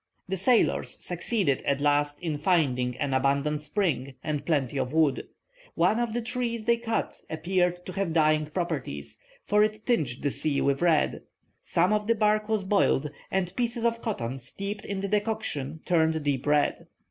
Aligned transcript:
The 0.27 0.35
sailors 0.37 0.97
succeeded 1.05 1.61
at 1.61 1.79
last 1.79 2.19
in 2.23 2.39
finding 2.39 2.97
an 2.97 3.13
abundant 3.13 3.61
spring, 3.61 4.15
and 4.23 4.43
plenty 4.43 4.79
of 4.79 4.93
wood. 4.93 5.27
One 5.75 5.99
of 5.99 6.13
the 6.13 6.23
trees 6.23 6.65
they 6.65 6.77
cut 6.77 7.21
appeared 7.29 7.85
to 7.85 7.91
have 7.91 8.11
dyeing 8.11 8.47
properties, 8.47 9.19
for 9.43 9.63
it 9.63 9.85
tinged 9.85 10.23
the 10.23 10.31
sea 10.31 10.59
with 10.59 10.81
red. 10.81 11.21
Some 11.61 11.93
of 11.93 12.07
the 12.07 12.15
bark 12.15 12.49
was 12.49 12.63
boiled, 12.63 13.11
and 13.29 13.55
pieces 13.55 13.85
of 13.85 14.01
cotton 14.01 14.39
steeped 14.39 14.85
in 14.85 15.01
the 15.01 15.07
decoction 15.07 15.81
turned 15.85 16.23
deep 16.23 16.47
red. 16.47 16.87